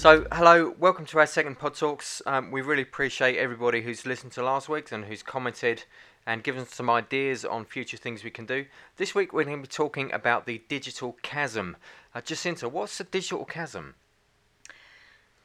[0.00, 2.22] So, hello, welcome to our second Pod Talks.
[2.24, 5.84] Um, we really appreciate everybody who's listened to last week's and who's commented
[6.26, 8.66] and given some ideas on future things we can do.
[8.96, 11.76] This week we're going to be talking about the digital chasm.
[12.14, 13.94] Uh, Jacinta, what's the digital chasm?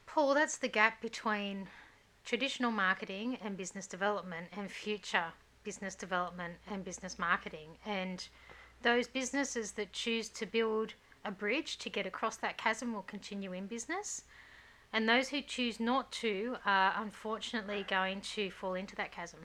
[0.06, 1.68] Paul, that's the gap between
[2.24, 5.32] traditional marketing and business development and future
[5.64, 7.70] business development and business marketing.
[7.84, 8.26] And
[8.82, 13.52] those businesses that choose to build a bridge to get across that chasm will continue
[13.52, 14.24] in business.
[14.92, 19.40] And those who choose not to are unfortunately going to fall into that chasm.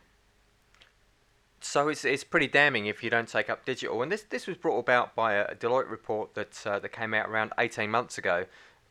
[1.64, 4.02] So it's, it's pretty damning if you don't take up digital.
[4.02, 7.30] And this, this was brought about by a Deloitte report that, uh, that came out
[7.30, 8.46] around 18 months ago,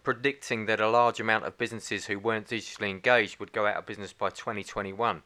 [0.05, 3.87] predicting that a large amount of businesses who weren't digitally engaged would go out of
[3.87, 5.23] business by 2021.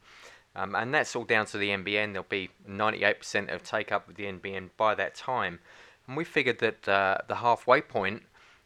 [0.55, 2.13] Um, and that's all down to the NBN.
[2.13, 5.59] There'll be 98% of take up of the NBN by that time.
[6.07, 8.23] And we figured that uh, the halfway point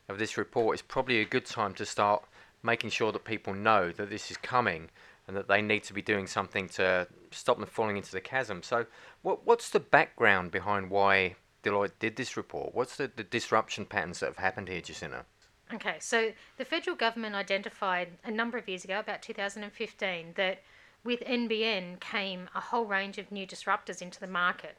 [0.07, 2.23] of this report is probably a good time to start
[2.63, 4.89] making sure that people know that this is coming
[5.29, 8.63] and that they need to be doing something to stop them falling into the chasm.
[8.63, 8.87] So,
[9.21, 12.73] what, what's the background behind why Deloitte did this report?
[12.73, 15.25] What's the, the disruption patterns that have happened here, Jacinta?
[15.71, 20.63] Okay, so the federal government identified a number of years ago, about 2015, that
[21.03, 24.77] with NBN came a whole range of new disruptors into the market.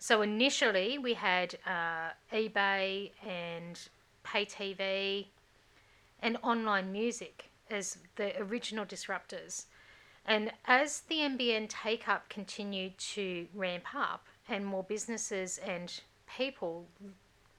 [0.00, 3.78] So initially we had uh, eBay and
[4.24, 5.26] pay TV
[6.20, 9.66] and online music as the original disruptors.
[10.26, 16.00] And as the NBN take up continued to ramp up and more businesses and
[16.36, 16.86] people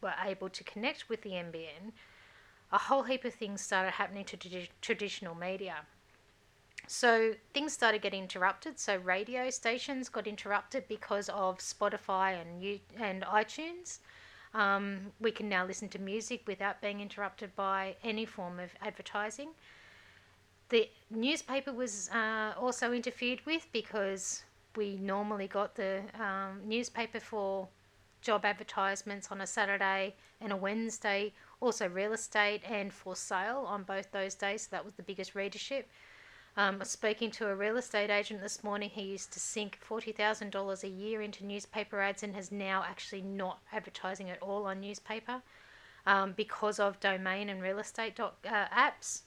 [0.02, 1.94] were able to connect with the NBN,
[2.72, 5.86] a whole heap of things started happening to tradi- traditional media.
[6.88, 8.80] So things started getting interrupted.
[8.80, 14.00] So radio stations got interrupted because of Spotify and you and iTunes.
[14.54, 19.50] Um, we can now listen to music without being interrupted by any form of advertising.
[20.70, 24.44] The newspaper was uh, also interfered with because
[24.76, 27.68] we normally got the um, newspaper for
[28.22, 33.84] job advertisements on a Saturday and a Wednesday, also real estate and for sale on
[33.84, 34.64] both those days.
[34.64, 35.88] So that was the biggest readership.
[36.58, 40.88] Um, speaking to a real estate agent this morning, he used to sink $40,000 a
[40.88, 45.42] year into newspaper ads and has now actually not advertising at all on newspaper
[46.08, 49.22] um, because of domain and real estate doc, uh, apps.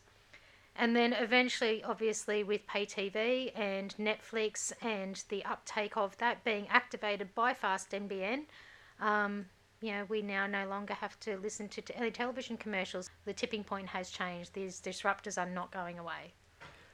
[0.77, 6.69] And then eventually, obviously, with pay TV and Netflix and the uptake of that being
[6.69, 8.45] activated by Fast NBN,
[9.01, 9.47] um,
[9.83, 13.09] you know, we now no longer have to listen to t- any television commercials.
[13.25, 14.53] The tipping point has changed.
[14.53, 16.35] These disruptors are not going away.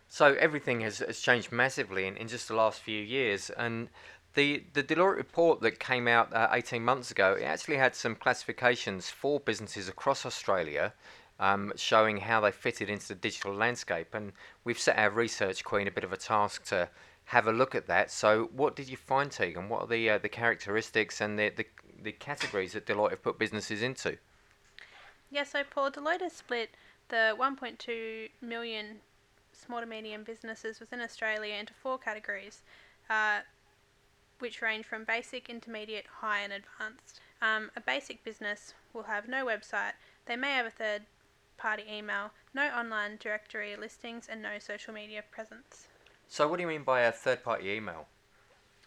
[0.08, 3.50] So everything has, has changed massively in, in just the last few years.
[3.50, 3.88] And
[4.34, 8.14] the, the Deloitte report that came out uh, 18 months ago, it actually had some
[8.14, 10.92] classifications for businesses across Australia
[11.38, 14.14] um, showing how they fitted into the digital landscape.
[14.14, 14.32] And
[14.64, 16.88] we've set our research queen a bit of a task to
[17.26, 18.10] have a look at that.
[18.10, 19.68] So what did you find, Tegan?
[19.68, 21.66] What are the, uh, the characteristics and the, the,
[22.02, 24.16] the categories that Deloitte have put businesses into?
[25.30, 26.70] Yeah, so Paul, Deloitte has split
[27.08, 29.00] the 1.2 million
[29.52, 32.62] small to medium businesses within Australia into four categories,
[33.10, 33.40] uh,
[34.38, 37.20] which range from basic, intermediate, high, and advanced.
[37.42, 39.92] Um, a basic business will have no website,
[40.26, 41.02] they may have a third
[41.56, 45.88] party email, no online directory listings, and no social media presence.
[46.28, 48.06] So what do you mean by a third party email?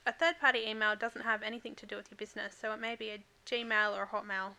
[0.05, 2.95] A third party email doesn't have anything to do with your business, so it may
[2.95, 4.53] be a Gmail or a Hotmail.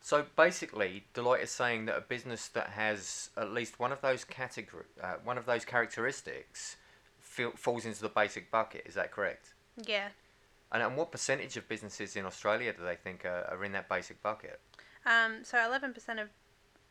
[0.00, 4.24] So basically, Deloitte is saying that a business that has at least one of those
[4.24, 6.76] category, uh, one of those characteristics,
[7.20, 8.82] feel, falls into the basic bucket.
[8.86, 9.54] Is that correct?
[9.82, 10.08] Yeah.
[10.72, 13.88] And, and what percentage of businesses in Australia do they think are, are in that
[13.88, 14.60] basic bucket?
[15.06, 16.28] Um, so 11% of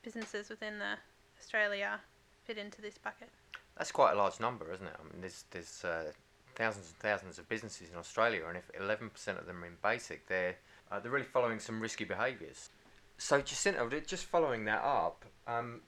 [0.04, 0.98] businesses within the
[1.40, 2.00] Australia
[2.46, 3.30] fit into this bucket.
[3.78, 4.94] That's quite a large number, isn't it?
[5.00, 6.12] I mean, there's there's uh,
[6.56, 10.28] thousands and thousands of businesses in Australia, and if 11% of them are in basic,
[10.28, 10.56] they're
[10.92, 12.70] uh, they're really following some risky behaviours.
[13.18, 15.82] So Jacinta, just following that up, um,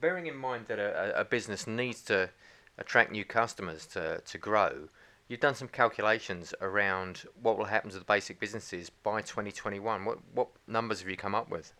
[0.00, 2.30] bearing in mind that a, a business needs to
[2.78, 4.88] attract new customers to, to grow,
[5.28, 10.04] you've done some calculations around what will happen to the basic businesses by 2021.
[10.04, 11.72] What what numbers have you come up with?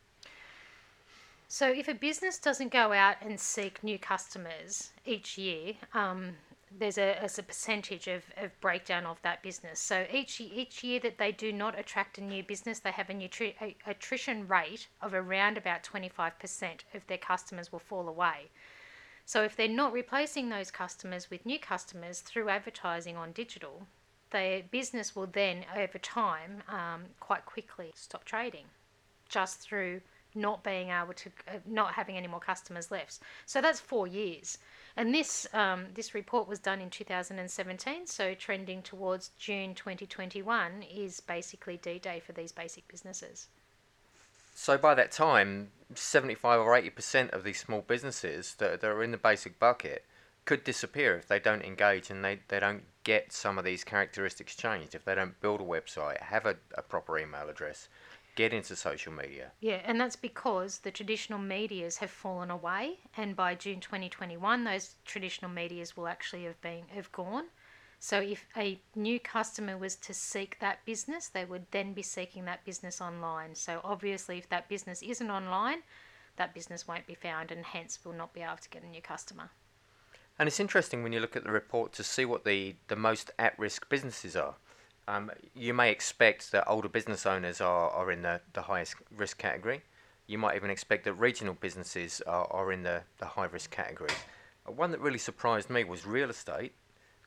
[1.49, 6.35] So, if a business doesn't go out and seek new customers each year, um,
[6.79, 9.81] there's a, a percentage of, of breakdown of that business.
[9.81, 13.15] So each each year that they do not attract a new business, they have a,
[13.15, 18.51] nutri- a attrition rate of around about 25% of their customers will fall away.
[19.25, 23.87] So if they're not replacing those customers with new customers through advertising on digital,
[24.31, 28.67] their business will then, over time, um, quite quickly stop trading,
[29.29, 30.01] just through
[30.37, 33.21] not being able to, uh, not having any more customers left.
[33.47, 34.59] So that's four years.
[34.97, 41.21] And this um, this report was done in 2017, so trending towards June 2021 is
[41.21, 43.49] basically D-Day for these basic businesses.
[44.55, 49.11] So by that time, 75 or 80% of these small businesses that, that are in
[49.11, 50.07] the basic bucket
[50.47, 54.57] could disappear if they don't engage and they, they don't get some of these characteristics
[54.57, 57.89] changed, if they don't build a website, have a, a proper email address,
[58.37, 59.51] get into social media.
[59.61, 64.95] Yeah, and that's because the traditional medias have fallen away, and by June 2021, those
[65.05, 67.47] traditional medias will actually have been have gone.
[67.99, 72.45] So if a new customer was to seek that business, they would then be seeking
[72.45, 73.55] that business online.
[73.55, 75.79] So obviously, if that business isn't online,
[76.37, 79.01] that business won't be found, and hence will not be able to get a new
[79.01, 79.51] customer.
[80.39, 83.31] And it's interesting when you look at the report to see what the, the most
[83.39, 84.57] at risk businesses are.
[85.09, 89.39] Um, you may expect that older business owners are, are in the, the highest risk
[89.39, 89.83] category.
[90.27, 94.11] You might even expect that regional businesses are, are in the, the high risk category.
[94.67, 96.73] Uh, One that really surprised me was real estate.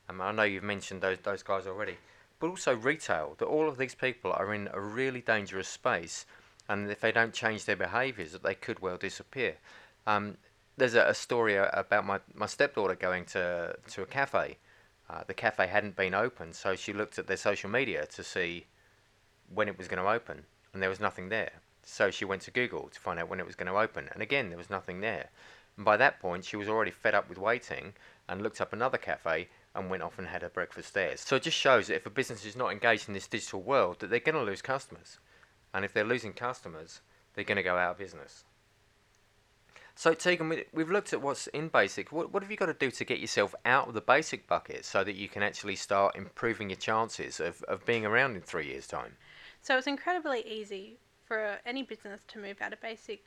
[0.10, 1.96] Um, I know you've mentioned those, those guys already,
[2.40, 6.26] but also retail, that all of these people are in a really dangerous space,
[6.68, 9.56] and if they don't change their behaviours, that they could well disappear.
[10.06, 10.36] Um,
[10.76, 14.58] there's a, a story about my, my stepdaughter going to, to a cafe.
[15.10, 18.66] Uh, the cafe hadn't been open, so she looked at their social media to see
[19.54, 21.54] when it was going to open, and there was nothing there.
[21.84, 24.22] So she went to Google to find out when it was going to open, and
[24.22, 25.30] again, there was nothing there.
[25.76, 27.94] And by that point, she was already fed up with waiting
[28.28, 31.18] and looked up another cafe and went off and had her breakfast there.
[31.18, 34.00] So it just shows that if a business is not engaged in this digital world,
[34.00, 35.18] that they're going to lose customers.
[35.74, 37.02] And if they're losing customers,
[37.34, 38.44] they're going to go out of business.
[40.00, 42.14] So Tegan, we- we've looked at what's in basic.
[42.14, 44.86] What, what have you got to do to get yourself out of the basic bucket
[44.86, 48.68] so that you can actually start improving your chances of, of being around in three
[48.68, 49.18] years' time?
[49.62, 53.26] So it's incredibly easy for any business to move out of basic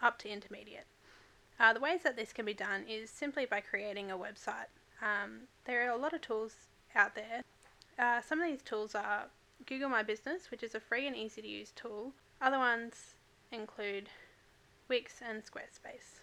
[0.00, 0.86] up to intermediate.
[1.58, 4.72] Uh, the ways that this can be done is simply by creating a website.
[5.02, 6.54] Um, there are a lot of tools
[6.94, 7.42] out there.
[7.98, 9.26] Uh, some of these tools are
[9.66, 12.14] Google My Business, which is a free and easy to use tool.
[12.40, 13.16] Other ones
[13.52, 14.08] include
[14.90, 16.18] Wix and Squarespace.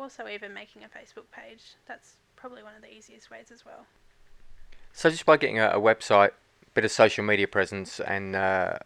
[0.00, 1.76] Also, even making a Facebook page.
[1.86, 3.86] That's probably one of the easiest ways as well.
[4.92, 6.30] So just by getting a, a website,
[6.74, 8.78] bit of social media presence, and uh,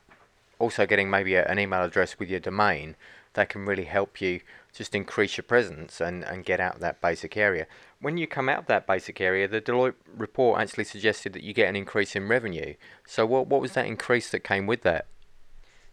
[0.58, 2.96] also getting maybe a, an email address with your domain,
[3.34, 4.40] that can really help you
[4.74, 7.66] just increase your presence and, and get out of that basic area.
[8.00, 11.54] When you come out of that basic area, the Deloitte report actually suggested that you
[11.54, 12.74] get an increase in revenue.
[13.06, 15.06] So what what was that increase that came with that?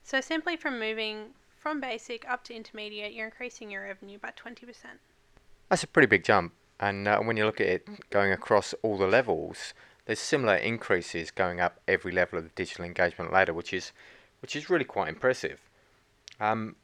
[0.03, 4.65] So simply from moving from basic up to intermediate, you're increasing your revenue by 20%.
[5.69, 6.53] That's a pretty big jump.
[6.79, 9.73] And uh, when you look at it going across all the levels,
[10.05, 13.91] there's similar increases going up every level of the digital engagement ladder, which is
[14.41, 15.59] which is really quite impressive.
[16.39, 16.77] Um,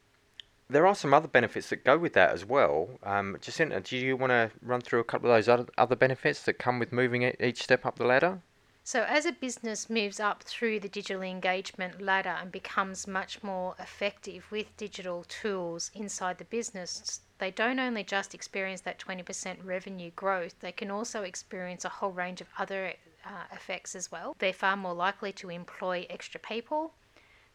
[0.68, 2.90] there are some other benefits that go with that as well.
[3.02, 6.58] Um, Jacinta, do you want to run through a couple of those other, benefits that
[6.58, 8.42] come with moving each step up the ladder?
[8.86, 13.74] So, as a business moves up through the digital engagement ladder and becomes much more
[13.80, 20.12] effective with digital tools inside the business, they don't only just experience that 20% revenue
[20.14, 22.92] growth, they can also experience a whole range of other
[23.24, 24.36] uh, effects as well.
[24.38, 26.94] They're far more likely to employ extra people,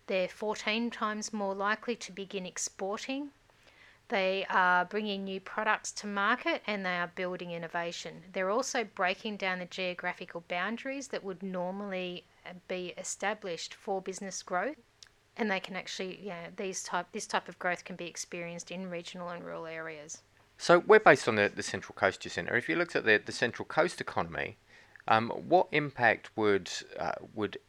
[0.08, 3.30] they're 14 times more likely to begin exporting.
[4.12, 8.24] They are bringing new products to market and they are building innovation.
[8.34, 14.44] They're also breaking down the geographical boundaries that would normally uh, be established for business
[14.44, 14.76] growth.
[15.38, 18.90] And they can actually, yeah, these type this type of growth can be experienced in
[18.90, 20.22] regional and rural areas.
[20.58, 22.54] So we're based on the, the Central Coast Jacinta.
[22.54, 24.58] If you looked at the, the Central Coast economy,
[25.08, 27.60] um, what impact would uh, would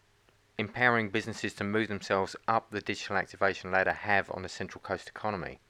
[0.59, 5.09] empowering businesses to move themselves up the digital activation ladder have on the Central Coast
[5.09, 5.61] economy?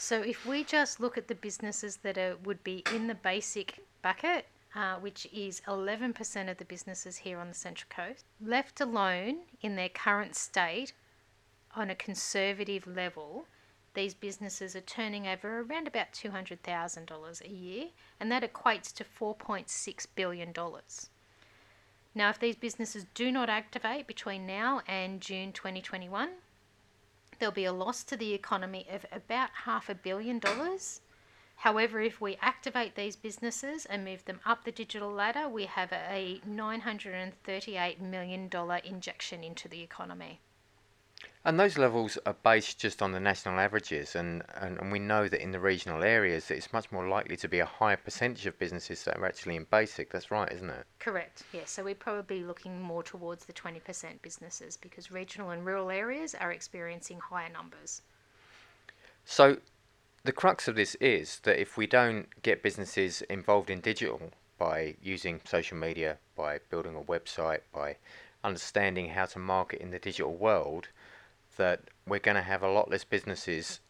[0.00, 3.80] So if we just look at the businesses that are, would be in the basic
[4.00, 9.38] bucket, uh, which is 11% of the businesses here on the Central Coast, left alone
[9.60, 10.92] in their current state
[11.74, 13.46] on a conservative level,
[13.94, 17.86] these businesses are turning over around about $200,000 a year,
[18.20, 20.52] and that equates to $4.6 billion.
[22.14, 26.30] Now, if these businesses do not activate between now and June 2021,
[27.38, 31.00] there'll be a loss to the economy of about half a billion dollars
[31.62, 35.92] However, if we activate these businesses and move them up the digital ladder, we have
[35.92, 38.48] a $938 million
[38.84, 40.40] injection into the economy.
[41.48, 45.28] And those levels are based just on the national averages, and, and, and we know
[45.28, 48.58] that in the regional areas, it's much more likely to be a higher percentage of
[48.58, 50.10] businesses that are actually in basic.
[50.10, 50.84] That's right, isn't it?
[50.98, 51.70] Correct, yes.
[51.70, 56.52] So we're probably looking more towards the 20% businesses because regional and rural areas are
[56.52, 58.02] experiencing higher numbers.
[59.24, 59.56] So,
[60.24, 64.20] the crux of this is that if we don't get businesses involved in digital
[64.58, 67.96] by using social media, by building a website, by
[68.44, 70.88] understanding how to market in the digital world,
[71.58, 73.80] that we're going to have a lot less businesses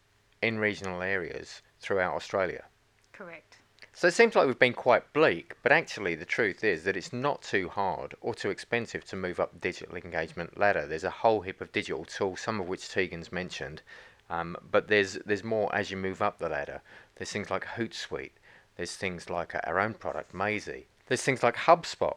[0.41, 2.65] in regional areas throughout Australia.
[3.13, 3.57] Correct.
[3.93, 7.11] So it seems like we've been quite bleak, but actually the truth is that it's
[7.11, 10.85] not too hard or too expensive to move up the digital engagement ladder.
[10.87, 13.81] There's a whole heap of digital tools, some of which Tegan's mentioned,
[14.29, 16.81] um, but there's there's more as you move up the ladder.
[17.15, 18.31] There's things like Hootsuite.
[18.77, 20.87] There's things like our own product, Maisie.
[21.07, 22.15] There's things like HubSpot.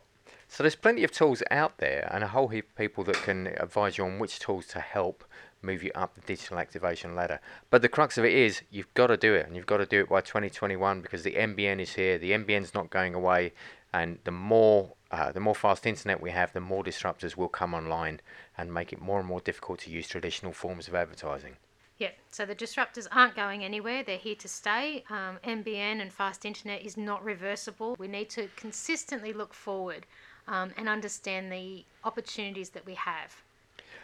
[0.52, 3.46] So there's plenty of tools out there and a whole heap of people that can
[3.56, 5.24] advise you on which tools to help
[5.62, 7.40] move you up the digital activation ladder.
[7.70, 9.86] But the crux of it is you've got to do it and you've got to
[9.86, 12.18] do it by 2021 because the NBN is here.
[12.18, 13.54] The NBN's not going away
[13.94, 17.72] and the more uh, the more fast internet we have, the more disruptors will come
[17.72, 18.20] online
[18.58, 21.56] and make it more and more difficult to use traditional forms of advertising.
[21.96, 24.02] Yeah, so the disruptors aren't going anywhere.
[24.02, 25.04] They're here to stay.
[25.08, 27.96] Um, NBN and fast internet is not reversible.
[27.98, 30.04] We need to consistently look forward
[30.48, 33.42] um, and understand the opportunities that we have.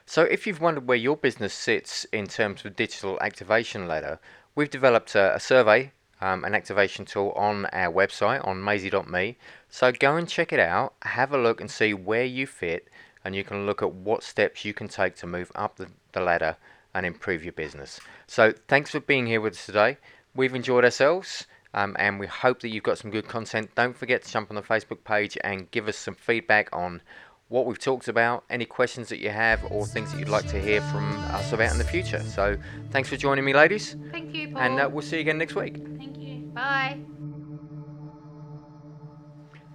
[0.06, 4.18] So, if you've wondered where your business sits in terms of digital activation ladder,
[4.54, 9.36] we've developed a, a survey, um, an activation tool on our website on maisie.me.
[9.68, 12.88] So, go and check it out, have a look and see where you fit,
[13.24, 16.20] and you can look at what steps you can take to move up the, the
[16.20, 16.56] ladder
[16.94, 18.00] and improve your business.
[18.26, 19.98] So, thanks for being here with us today.
[20.34, 21.46] We've enjoyed ourselves.
[21.74, 23.70] Um, and we hope that you've got some good content.
[23.74, 27.02] Don't forget to jump on the Facebook page and give us some feedback on
[27.48, 30.60] what we've talked about, any questions that you have, or things that you'd like to
[30.60, 32.22] hear from us about in the future.
[32.22, 32.56] So,
[32.90, 34.62] thanks for joining me, ladies, Thank you, Paul.
[34.62, 35.76] and uh, we'll see you again next week.
[35.76, 36.50] Thank you.
[36.54, 36.98] Bye.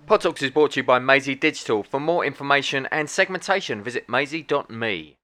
[0.06, 1.82] Pod Talks is brought to you by Maisie Digital.
[1.82, 5.18] For more information and segmentation, visit maisie.me.